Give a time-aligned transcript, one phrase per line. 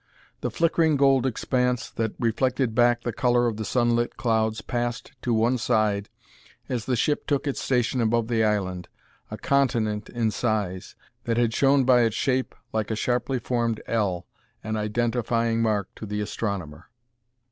[0.39, 5.31] The flickering gold expanse that reflected back the color of the sunlit clouds passed to
[5.31, 6.09] one side
[6.67, 8.87] as the ship took its station above the island,
[9.29, 10.95] a continent in size,
[11.25, 14.25] that had shown by its shape like a sharply formed "L"
[14.63, 16.89] an identifying mark to the astronomer.